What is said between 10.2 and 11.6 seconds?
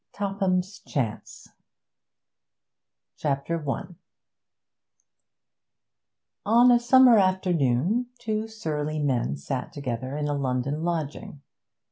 a London lodging.